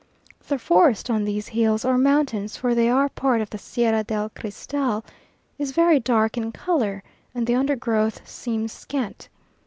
[0.47, 4.29] The forest on these hills, or mountains for they are part of the Sierra del
[4.29, 5.05] Cristal
[5.59, 7.03] is very dark in colour,
[7.35, 9.29] and the undergrowth seems scant.